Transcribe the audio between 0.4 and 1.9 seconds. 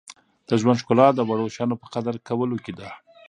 •د ژوند ښکلا د وړو شیانو په